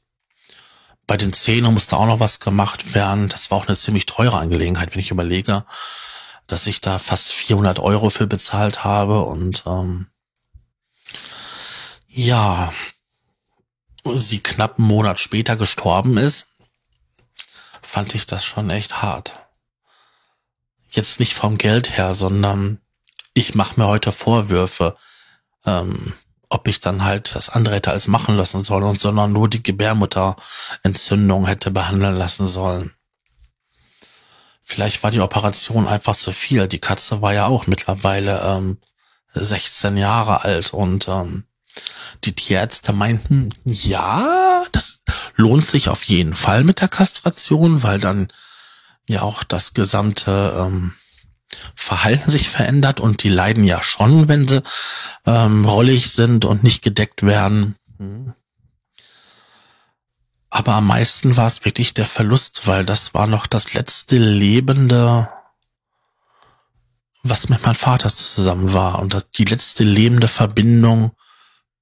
bei 1.07 1.17
den 1.17 1.33
Zähnen 1.33 1.73
musste 1.73 1.97
auch 1.97 2.07
noch 2.07 2.19
was 2.19 2.39
gemacht 2.39 2.93
werden. 2.93 3.29
Das 3.29 3.51
war 3.51 3.59
auch 3.59 3.67
eine 3.67 3.77
ziemlich 3.77 4.05
teure 4.05 4.37
Angelegenheit, 4.37 4.93
wenn 4.93 4.99
ich 4.99 5.11
überlege, 5.11 5.65
dass 6.47 6.67
ich 6.67 6.81
da 6.81 6.99
fast 6.99 7.31
400 7.31 7.79
Euro 7.79 8.09
für 8.09 8.27
bezahlt 8.27 8.83
habe 8.83 9.23
und 9.23 9.63
ähm, 9.65 10.07
ja, 12.07 12.73
sie 14.15 14.39
knapp 14.39 14.77
einen 14.77 14.87
Monat 14.87 15.19
später 15.19 15.55
gestorben 15.55 16.17
ist, 16.17 16.47
fand 17.81 18.15
ich 18.15 18.25
das 18.25 18.45
schon 18.45 18.69
echt 18.69 19.01
hart. 19.01 19.33
Jetzt 20.89 21.19
nicht 21.19 21.33
vom 21.33 21.57
Geld 21.57 21.97
her, 21.97 22.13
sondern 22.13 22.79
ich 23.33 23.53
mache 23.53 23.79
mir 23.79 23.87
heute 23.87 24.11
Vorwürfe, 24.11 24.95
ähm, 25.65 26.13
ob 26.55 26.67
ich 26.69 26.79
dann 26.79 27.03
halt 27.03 27.35
das 27.35 27.49
andere 27.49 27.75
hätte 27.75 27.91
als 27.91 28.07
machen 28.07 28.37
lassen 28.37 28.63
sollen, 28.63 28.97
sondern 28.97 29.33
nur 29.33 29.49
die 29.49 29.61
Gebärmutterentzündung 29.61 31.45
hätte 31.45 31.69
behandeln 31.69 32.15
lassen 32.15 32.47
sollen. 32.47 32.93
Vielleicht 34.63 35.03
war 35.03 35.11
die 35.11 35.21
Operation 35.21 35.85
einfach 35.85 36.15
zu 36.15 36.31
viel. 36.31 36.67
Die 36.67 36.79
Katze 36.79 37.21
war 37.21 37.33
ja 37.33 37.45
auch 37.45 37.67
mittlerweile 37.67 38.41
ähm, 38.41 38.77
16 39.33 39.97
Jahre 39.97 40.43
alt 40.43 40.73
und 40.73 41.07
ähm, 41.07 41.43
die 42.23 42.33
Tierärzte 42.33 42.93
meinten, 42.93 43.49
ja, 43.65 44.63
das 44.71 45.01
lohnt 45.35 45.65
sich 45.65 45.89
auf 45.89 46.03
jeden 46.03 46.33
Fall 46.33 46.63
mit 46.63 46.81
der 46.81 46.87
Kastration, 46.87 47.83
weil 47.83 47.99
dann 47.99 48.29
ja 49.07 49.21
auch 49.21 49.43
das 49.43 49.73
gesamte 49.73 50.55
ähm, 50.57 50.93
Verhalten 51.75 52.29
sich 52.29 52.49
verändert 52.49 52.99
und 52.99 53.23
die 53.23 53.29
leiden 53.29 53.63
ja 53.63 53.81
schon, 53.83 54.27
wenn 54.27 54.47
sie 54.47 54.63
ähm, 55.25 55.65
rollig 55.65 56.11
sind 56.11 56.45
und 56.45 56.63
nicht 56.63 56.81
gedeckt 56.81 57.23
werden. 57.23 57.75
Aber 60.49 60.73
am 60.75 60.87
meisten 60.87 61.37
war 61.37 61.47
es 61.47 61.65
wirklich 61.65 61.93
der 61.93 62.05
Verlust, 62.05 62.65
weil 62.65 62.85
das 62.85 63.13
war 63.13 63.27
noch 63.27 63.45
das 63.45 63.73
letzte 63.73 64.17
lebende, 64.17 65.29
was 67.23 67.49
mit 67.49 67.63
meinem 67.63 67.75
Vater 67.75 68.09
zusammen 68.09 68.71
war 68.71 68.99
und 68.99 69.13
das, 69.13 69.29
die 69.31 69.45
letzte 69.45 69.83
lebende 69.83 70.27
Verbindung 70.27 71.11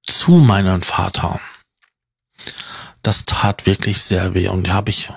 zu 0.06 0.32
meinem 0.32 0.82
Vater. 0.82 1.40
Das 3.02 3.26
tat 3.26 3.66
wirklich 3.66 4.02
sehr 4.02 4.34
weh 4.34 4.48
und 4.48 4.64
da 4.64 4.74
habe 4.74 4.90
ich 4.90 5.10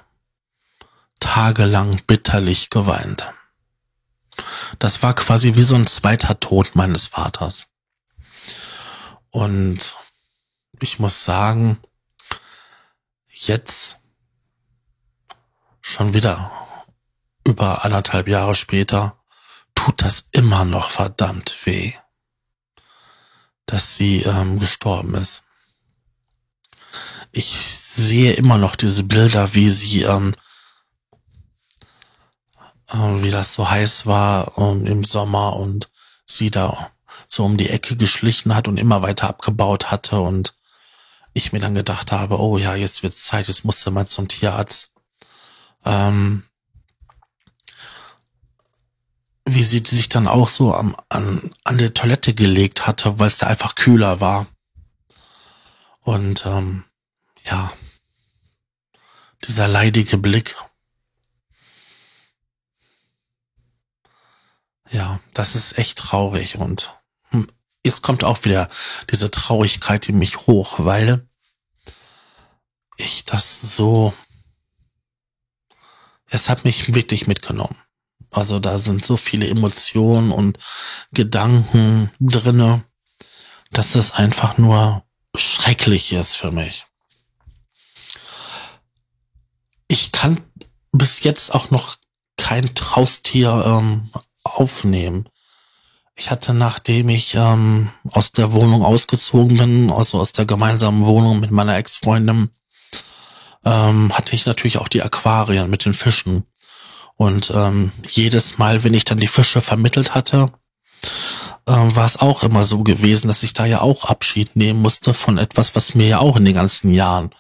tagelang 1.20 2.02
bitterlich 2.06 2.70
geweint. 2.70 3.34
Das 4.80 5.02
war 5.04 5.14
quasi 5.14 5.56
wie 5.56 5.64
so 5.64 5.76
ein 5.76 5.88
zweiter 5.88 6.40
Tod 6.40 6.76
meines 6.76 7.08
Vaters. 7.08 7.68
Und 9.30 9.96
ich 10.80 11.00
muss 11.00 11.24
sagen, 11.24 11.80
jetzt 13.30 14.00
schon 15.82 16.14
wieder 16.14 16.52
über 17.44 17.86
anderthalb 17.86 18.28
Jahre 18.28 18.56
später 18.56 19.18
tut 19.74 20.02
das 20.02 20.28
immer 20.32 20.66
noch 20.66 20.90
verdammt 20.90 21.66
weh, 21.66 21.94
dass 23.66 23.96
sie 23.96 24.24
ähm, 24.24 24.60
gestorben 24.60 25.16
ist. 25.16 25.44
Ich 27.32 27.48
sehe 27.48 28.34
immer 28.34 28.58
noch 28.58 28.76
diese 28.76 29.04
Bilder, 29.04 29.54
wie 29.54 29.70
sie, 29.70 30.02
ähm, 30.02 30.36
äh, 32.90 33.24
wie 33.24 33.32
das 33.32 33.54
so 33.54 33.70
heiß 33.70 34.06
war 34.06 34.58
ähm, 34.58 34.86
im 34.86 35.04
Sommer 35.04 35.56
und 35.56 35.90
sie 36.26 36.52
da 36.52 36.92
so 37.28 37.44
um 37.44 37.58
die 37.58 37.70
Ecke 37.70 37.96
geschlichen 37.96 38.56
hat 38.56 38.68
und 38.68 38.78
immer 38.78 39.02
weiter 39.02 39.28
abgebaut 39.28 39.92
hatte 39.92 40.20
und 40.20 40.54
ich 41.34 41.54
mir 41.54 41.60
dann 41.60 41.76
gedacht 41.76 42.12
habe, 42.12 42.40
oh 42.40 42.58
ja, 42.58 42.76
jetzt 42.76 43.04
wird's 43.04 43.24
Zeit, 43.24 43.48
jetzt 43.48 43.66
musste 43.66 43.92
mal 43.92 44.08
zum 44.08 44.28
Tierarzt. 44.28 44.94
Ähm, 45.86 46.44
wie 49.46 49.64
sie 49.64 49.84
sich 49.86 50.10
dann 50.10 50.28
auch 50.28 50.50
so 50.50 50.74
am, 50.74 50.96
an, 51.10 51.52
an 51.64 51.78
der 51.78 51.94
Toilette 51.94 52.34
gelegt 52.34 52.86
hatte, 52.86 53.20
weil 53.20 53.28
es 53.28 53.38
da 53.38 53.48
einfach 53.48 53.76
kühler 53.76 54.20
war. 54.20 54.48
Und 56.02 56.46
ähm, 56.46 56.84
ja, 57.44 57.72
dieser 59.46 59.68
leidige 59.68 60.18
Blick. 60.18 60.56
Ja, 64.90 65.20
das 65.34 65.56
ist 65.56 65.78
echt 65.78 65.98
traurig 65.98 66.58
und 66.58 66.96
hm, 67.30 67.48
jetzt 67.84 68.02
kommt 68.04 68.24
auch 68.24 68.44
wieder 68.46 68.70
diese 69.12 69.30
Traurigkeit 69.32 70.08
in 70.08 70.18
mich 70.18 70.48
hoch, 70.48 70.76
weil 70.80 71.28
ich 72.96 73.26
das 73.26 73.76
so, 73.76 74.14
es 76.30 76.50
hat 76.50 76.66
mich 76.66 76.94
wirklich 76.96 77.28
mitgenommen. 77.28 77.78
Also 78.32 78.60
da 78.60 78.78
sind 78.78 79.06
so 79.06 79.18
viele 79.18 79.48
Emotionen 79.48 80.32
und 80.32 80.58
Gedanken 81.12 82.12
drinne, 82.20 82.84
dass 83.72 83.96
es 83.96 84.12
einfach 84.12 84.58
nur 84.58 85.04
schrecklich 85.36 86.14
ist 86.14 86.36
für 86.36 86.52
mich. 86.52 86.86
Ich 89.88 90.12
kann 90.12 90.42
bis 90.92 91.24
jetzt 91.24 91.54
auch 91.54 91.72
noch 91.72 91.98
kein 92.38 92.70
Haustier 92.96 93.64
ähm, 93.66 94.10
aufnehmen. 94.58 95.30
Ich 96.16 96.32
hatte, 96.32 96.54
nachdem 96.54 97.10
ich 97.10 97.36
ähm, 97.36 97.90
aus 98.12 98.32
der 98.32 98.54
Wohnung 98.54 98.84
ausgezogen 98.84 99.58
bin, 99.58 99.92
also 99.92 100.20
aus 100.20 100.34
der 100.34 100.46
gemeinsamen 100.46 101.06
Wohnung 101.06 101.40
mit 101.40 101.52
meiner 101.52 101.78
Ex-Freundin, 101.78 102.50
ähm, 103.64 104.18
hatte 104.18 104.34
ich 104.34 104.46
natürlich 104.46 104.80
auch 104.80 104.88
die 104.88 105.04
Aquarien 105.04 105.70
mit 105.70 105.86
den 105.86 105.94
Fischen. 105.94 106.44
Und 107.18 107.52
ähm, 107.54 107.92
jedes 108.08 108.58
Mal, 108.58 108.84
wenn 108.84 108.94
ich 108.94 109.06
dann 109.06 109.20
die 109.20 109.28
Fische 109.28 109.62
vermittelt 109.62 110.16
hatte, 110.16 110.52
ähm, 111.68 111.96
war 111.96 112.06
es 112.06 112.18
auch 112.18 112.44
immer 112.44 112.64
so 112.64 112.84
gewesen, 112.84 113.28
dass 113.28 113.44
ich 113.44 113.54
da 113.54 113.66
ja 113.66 113.82
auch 113.82 114.06
Abschied 114.06 114.56
nehmen 114.56 114.82
musste 114.82 115.14
von 115.14 115.38
etwas, 115.38 115.76
was 115.76 115.96
mir 115.96 116.08
ja 116.08 116.20
auch 116.20 116.38
in 116.38 116.46
den 116.46 116.56
ganzen 116.56 116.94
Jahren 116.94 117.32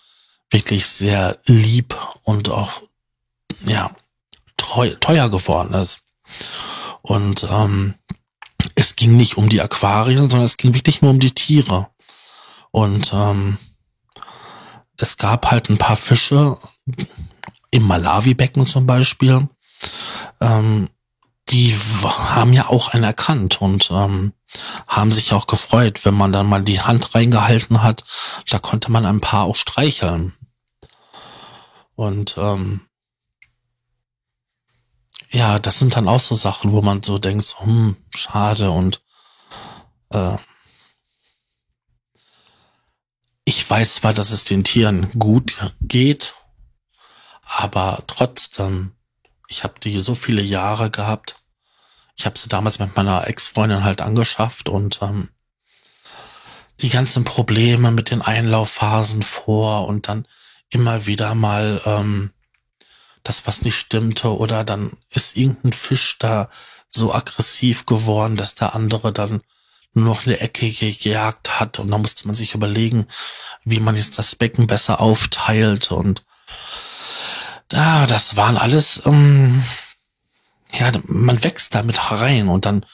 wirklich 0.51 0.88
sehr 0.88 1.39
lieb 1.45 1.97
und 2.23 2.49
auch 2.49 2.82
ja 3.65 3.91
teuer 4.58 5.30
geworden 5.30 5.73
ist. 5.73 5.99
Und 7.08 7.48
ähm, 7.50 7.96
es 8.76 8.98
ging 8.98 9.15
nicht 9.15 9.38
um 9.38 9.48
die 9.48 9.62
Aquarien, 9.62 10.30
sondern 10.30 10.46
es 10.46 10.58
ging 10.58 10.74
wirklich 10.74 11.02
nur 11.02 11.12
um 11.12 11.22
die 11.22 11.32
Tiere. 11.32 11.88
Und 12.72 13.12
ähm, 13.13 13.58
es 14.98 15.15
gab 15.15 15.50
halt 15.50 15.70
ein 15.70 15.78
paar 15.78 15.96
Fische 15.96 16.58
im 17.72 17.84
Malawi-Becken 17.84 18.65
zum 18.65 18.86
Beispiel. 18.86 19.48
Ähm, 20.41 20.89
die 21.48 21.74
haben 22.04 22.52
ja 22.52 22.67
auch 22.67 22.89
einen 22.89 23.06
erkannt 23.06 23.62
und 23.62 23.89
ähm, 23.89 24.34
haben 24.86 25.13
sich 25.13 25.32
auch 25.32 25.48
gefreut, 25.48 26.04
wenn 26.04 26.13
man 26.13 26.34
dann 26.34 26.46
mal 26.46 26.62
die 26.62 26.82
Hand 26.82 27.15
reingehalten 27.15 27.84
hat. 27.84 28.04
Da 28.50 28.60
konnte 28.60 28.91
man 28.91 29.06
ein 29.06 29.22
paar 29.22 29.46
auch 29.46 29.56
streicheln. 29.56 30.34
Und 31.96 32.36
ähm, 32.38 32.82
ja, 35.30 35.60
das 35.60 35.80
sind 35.80 35.96
dann 35.96 36.08
auch 36.08 36.20
so 36.20 36.36
Sachen, 36.36 36.72
wo 36.72 36.82
man 36.82 37.04
so 37.04 37.18
denkt, 37.18 37.46
so, 37.46 37.60
hm, 37.60 37.98
schade 38.13 38.72
und 38.72 39.02
äh, 40.12 40.38
ich 43.44 43.70
weiß 43.70 43.96
zwar, 43.96 44.13
dass 44.13 44.32
es 44.32 44.44
den 44.44 44.63
Tieren 44.63 45.10
gut 45.18 45.56
geht, 45.82 46.34
aber 47.44 48.04
trotzdem, 48.08 48.92
ich 49.48 49.63
habe 49.63 49.80
die 49.80 50.00
so 50.00 50.16
viele 50.16 50.42
Jahre 50.42 50.92
gehabt. 50.92 51.42
Ich 52.18 52.26
habe 52.26 52.38
sie 52.38 52.50
damals 52.50 52.80
mit 52.80 52.96
meiner 52.98 53.28
Ex-Freundin 53.28 53.84
halt 53.84 54.02
angeschafft 54.02 54.68
und 54.68 55.00
ähm, 55.02 55.30
die 56.82 56.90
ganzen 56.90 57.24
Probleme 57.24 57.92
mit 57.92 58.10
den 58.10 58.22
Einlaufphasen 58.22 59.24
vor 59.24 59.88
und 59.88 60.10
dann 60.10 60.28
immer 60.70 61.06
wieder 61.06 61.34
mal 61.34 61.82
ähm, 61.86 62.34
das, 63.28 63.46
was 63.48 63.62
nicht 63.62 63.76
stimmte, 63.76 64.38
oder 64.38 64.63
dann 64.63 64.98
ist 65.10 65.38
irgendein 65.38 65.74
Fisch 65.74 66.18
da 66.20 66.50
so 66.90 67.13
aggressiv 67.13 67.86
geworden, 67.86 68.38
dass 68.38 68.56
der 68.56 68.74
andere 68.76 69.12
dann 69.12 69.42
nur 69.94 70.06
noch 70.06 70.26
eine 70.26 70.40
Ecke 70.40 70.70
gejagt 70.70 71.60
hat. 71.60 71.80
Und 71.80 71.90
da 71.90 71.98
musste 71.98 72.28
man 72.28 72.36
sich 72.36 72.54
überlegen, 72.54 73.08
wie 73.63 73.80
man 73.80 73.96
jetzt 73.96 74.18
das 74.18 74.36
Becken 74.36 74.68
besser 74.68 75.02
aufteilt. 75.02 75.92
Und 75.92 76.24
da, 77.70 78.04
ah, 78.04 78.08
das 78.08 78.36
waren 78.38 78.58
alles, 78.58 79.04
ähm, 79.06 79.63
ja, 80.74 80.92
man 81.06 81.44
wächst 81.44 81.76
damit 81.76 82.12
rein 82.12 82.48
und 82.48 82.66
dann 82.66 82.86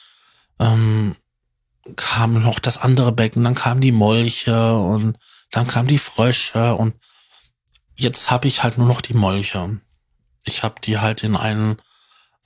ähm, 0.60 1.16
kam 1.96 2.42
noch 2.42 2.60
das 2.60 2.78
andere 2.78 3.12
Becken, 3.12 3.44
dann 3.44 3.56
kamen 3.56 3.82
die 3.82 3.92
Molche 3.92 4.76
und 4.78 5.18
dann 5.52 5.68
kamen 5.68 5.88
die 5.88 5.98
Frösche. 5.98 6.76
Und 6.76 6.96
jetzt 7.96 8.32
habe 8.32 8.48
ich 8.48 8.64
halt 8.64 8.78
nur 8.78 8.88
noch 8.88 9.02
die 9.02 9.14
Molche. 9.14 9.80
Ich 10.44 10.64
habe 10.64 10.76
die 10.82 11.00
halt 11.00 11.24
in 11.24 11.36
ein 11.36 11.82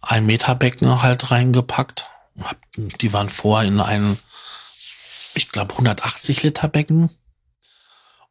ein 0.02 0.26
Meter 0.26 0.56
Becken 0.56 1.02
halt 1.02 1.32
reingepackt. 1.32 2.06
Die 2.76 3.14
waren 3.14 3.30
vorher 3.30 3.68
in 3.68 3.80
einen 3.80 4.20
ich 5.38 5.50
glaube, 5.50 5.74
180 5.74 6.44
Liter 6.44 6.68
Becken. 6.68 7.10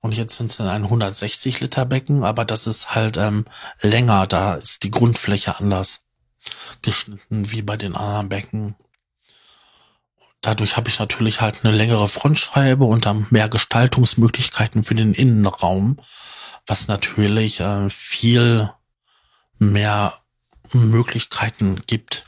Und 0.01 0.13
jetzt 0.13 0.37
sind 0.37 0.51
es 0.51 0.61
ein 0.61 0.85
160 0.85 1.61
Liter 1.61 1.87
Becken, 1.87 2.23
aber 2.25 2.45
das 2.45 2.67
ist 2.67 2.95
halt 2.95 3.17
ähm, 3.17 3.47
länger, 3.81 4.27
da 4.27 4.55
ist 4.55 4.83
die 4.83 4.91
Grundfläche 4.91 5.59
anders 5.59 6.03
geschnitten 6.83 7.51
wie 7.51 7.63
bei 7.63 7.77
den 7.77 7.97
anderen 7.97 8.29
Becken. 8.29 8.77
Dadurch 10.43 10.77
habe 10.77 10.89
ich 10.89 10.99
natürlich 11.01 11.41
halt 11.41 11.65
eine 11.65 11.75
längere 11.75 12.07
Frontscheibe 12.07 12.85
und 12.85 13.07
dann 13.07 13.27
mehr 13.31 13.49
Gestaltungsmöglichkeiten 13.49 14.85
für 14.85 14.95
den 14.95 15.13
Innenraum, 15.15 15.99
was 16.67 16.87
natürlich 16.87 17.61
äh, 17.61 17.91
viel 17.91 18.71
mehr 19.59 20.21
Möglichkeiten 20.73 21.83
gibt, 21.87 22.25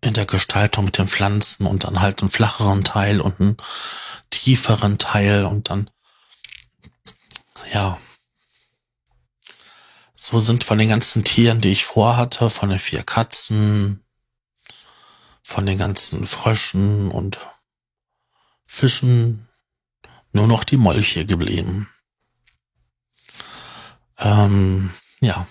in 0.00 0.14
der 0.14 0.26
Gestaltung 0.26 0.84
mit 0.84 0.98
den 0.98 1.08
Pflanzen 1.08 1.66
und 1.66 1.84
dann 1.84 2.00
halt 2.00 2.20
einen 2.20 2.30
flacheren 2.30 2.84
Teil 2.84 3.20
und 3.20 3.40
einen 3.40 3.56
tieferen 4.30 4.98
Teil 4.98 5.44
und 5.44 5.70
dann, 5.70 5.90
ja. 7.72 7.98
So 10.14 10.38
sind 10.38 10.64
von 10.64 10.78
den 10.78 10.88
ganzen 10.88 11.24
Tieren, 11.24 11.60
die 11.60 11.70
ich 11.70 11.84
vorhatte, 11.84 12.50
von 12.50 12.70
den 12.70 12.78
vier 12.78 13.02
Katzen, 13.02 14.04
von 15.42 15.64
den 15.64 15.78
ganzen 15.78 16.26
Fröschen 16.26 17.10
und 17.10 17.38
Fischen 18.66 19.48
nur 20.32 20.46
noch 20.46 20.64
die 20.64 20.76
Molche 20.76 21.24
geblieben. 21.24 21.88
Ähm, 24.18 24.92
ja 25.20 25.46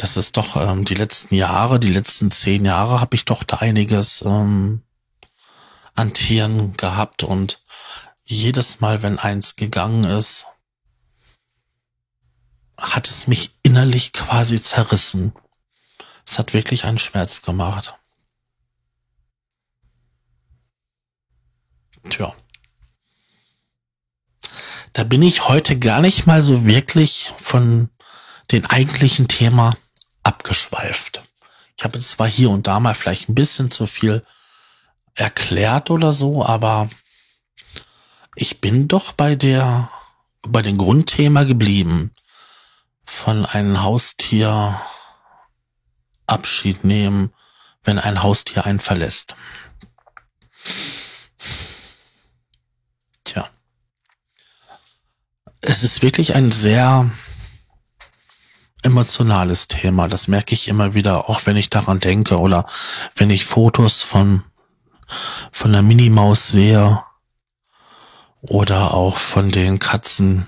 das 0.00 0.16
ist 0.16 0.38
doch 0.38 0.56
ähm, 0.56 0.86
die 0.86 0.94
letzten 0.94 1.34
Jahre, 1.34 1.78
die 1.78 1.92
letzten 1.92 2.30
zehn 2.30 2.64
Jahre 2.64 3.02
habe 3.02 3.14
ich 3.16 3.26
doch 3.26 3.44
da 3.44 3.58
einiges 3.58 4.22
ähm, 4.22 4.82
an 5.94 6.14
Tieren 6.14 6.74
gehabt 6.78 7.22
und 7.22 7.62
jedes 8.24 8.80
Mal, 8.80 9.02
wenn 9.02 9.18
eins 9.18 9.56
gegangen 9.56 10.04
ist, 10.04 10.46
hat 12.78 13.10
es 13.10 13.26
mich 13.26 13.54
innerlich 13.62 14.14
quasi 14.14 14.58
zerrissen. 14.58 15.34
Es 16.26 16.38
hat 16.38 16.54
wirklich 16.54 16.86
einen 16.86 16.98
Schmerz 16.98 17.42
gemacht. 17.42 17.98
Tja. 22.08 22.34
Da 24.94 25.04
bin 25.04 25.22
ich 25.22 25.46
heute 25.46 25.78
gar 25.78 26.00
nicht 26.00 26.26
mal 26.26 26.40
so 26.40 26.64
wirklich 26.64 27.34
von 27.38 27.90
den 28.50 28.64
eigentlichen 28.64 29.28
Thema 29.28 29.76
abgeschweift. 30.50 31.22
Ich 31.76 31.84
habe 31.84 32.00
zwar 32.00 32.26
hier 32.26 32.50
und 32.50 32.66
da 32.66 32.80
mal 32.80 32.94
vielleicht 32.94 33.28
ein 33.28 33.34
bisschen 33.36 33.70
zu 33.70 33.86
viel 33.86 34.24
erklärt 35.14 35.90
oder 35.90 36.12
so, 36.12 36.44
aber 36.44 36.88
ich 38.34 38.60
bin 38.60 38.88
doch 38.88 39.12
bei 39.12 39.36
der, 39.36 39.90
bei 40.42 40.60
dem 40.62 40.76
Grundthema 40.76 41.44
geblieben. 41.44 42.12
Von 43.04 43.46
einem 43.46 43.82
Haustier 43.82 44.80
Abschied 46.26 46.84
nehmen, 46.84 47.32
wenn 47.84 47.98
ein 47.98 48.22
Haustier 48.22 48.66
einen 48.66 48.80
verlässt. 48.80 49.36
Tja. 53.24 53.48
Es 55.60 55.82
ist 55.82 56.02
wirklich 56.02 56.34
ein 56.34 56.50
sehr 56.50 57.10
emotionales 58.82 59.68
Thema. 59.68 60.08
Das 60.08 60.28
merke 60.28 60.54
ich 60.54 60.68
immer 60.68 60.94
wieder, 60.94 61.28
auch 61.28 61.46
wenn 61.46 61.56
ich 61.56 61.70
daran 61.70 62.00
denke 62.00 62.38
oder 62.38 62.66
wenn 63.16 63.30
ich 63.30 63.44
Fotos 63.44 64.02
von, 64.02 64.44
von 65.52 65.72
der 65.72 65.82
Minimaus 65.82 66.48
sehe 66.48 67.02
oder 68.40 68.94
auch 68.94 69.18
von 69.18 69.50
den 69.50 69.78
Katzen. 69.78 70.46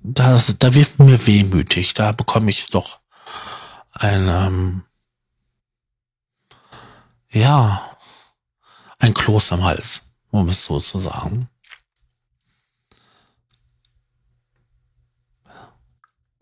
Das, 0.00 0.54
da 0.58 0.74
wird 0.74 0.98
mir 0.98 1.26
wehmütig. 1.26 1.94
Da 1.94 2.12
bekomme 2.12 2.50
ich 2.50 2.66
doch 2.70 3.00
ein, 3.92 4.28
ähm, 4.28 4.82
ja, 7.30 7.96
ein 8.98 9.14
Kloß 9.14 9.52
am 9.52 9.64
Hals, 9.64 10.02
um 10.30 10.48
es 10.48 10.64
so 10.64 10.80
zu 10.80 10.98
sagen. 10.98 11.48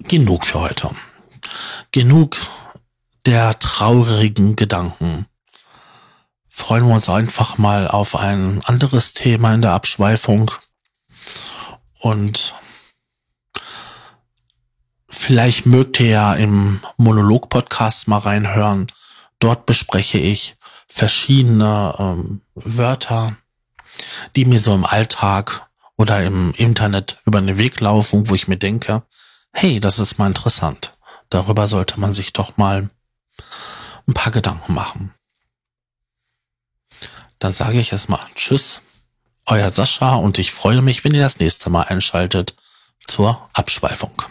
Genug 0.09 0.47
für 0.47 0.61
heute. 0.61 0.91
Genug 1.93 2.37
der 3.27 3.59
traurigen 3.59 4.57
Gedanken. 4.57 5.27
Freuen 6.49 6.87
wir 6.87 6.95
uns 6.95 7.09
einfach 7.09 7.59
mal 7.59 7.89
auf 7.89 8.15
ein 8.15 8.63
anderes 8.65 9.13
Thema 9.15 9.55
in 9.55 9.63
der 9.63 9.73
Abschweifung. 9.73 10.51
Und 11.99 12.55
vielleicht 15.09 15.67
mögt 15.67 15.99
ihr 16.01 16.11
ja 16.11 16.35
im 16.35 16.81
Monolog-Podcast 16.97 18.09
mal 18.09 18.19
reinhören. 18.19 18.87
Dort 19.39 19.67
bespreche 19.67 20.19
ich 20.19 20.55
verschiedene 20.87 21.95
ähm, 21.99 22.43
Wörter, 22.55 23.37
die 24.37 24.45
mir 24.45 24.59
so 24.59 24.75
im 24.75 24.85
Alltag 24.85 25.67
oder 25.97 26.23
im 26.25 26.53
Internet 26.57 27.19
über 27.25 27.41
den 27.41 27.59
Weg 27.59 27.81
laufen, 27.81 28.29
wo 28.29 28.35
ich 28.35 28.49
mir 28.49 28.59
denke, 28.59 29.03
hey, 29.55 29.81
das 29.81 29.99
ist 29.99 30.19
mal 30.19 30.27
interessant. 30.27 30.97
Darüber 31.31 31.69
sollte 31.69 31.99
man 31.99 32.13
sich 32.13 32.33
doch 32.33 32.57
mal 32.57 32.91
ein 34.07 34.15
paar 34.15 34.33
Gedanken 34.33 34.75
machen. 34.75 35.15
Dann 37.39 37.53
sage 37.53 37.79
ich 37.79 37.93
erstmal 37.93 38.21
Tschüss, 38.35 38.83
euer 39.47 39.73
Sascha 39.73 40.17
und 40.17 40.39
ich 40.39 40.53
freue 40.53 40.83
mich, 40.83 41.05
wenn 41.05 41.15
ihr 41.15 41.23
das 41.23 41.39
nächste 41.39 41.71
Mal 41.71 41.83
einschaltet 41.83 42.55
zur 43.07 43.49
Abschweifung. 43.53 44.23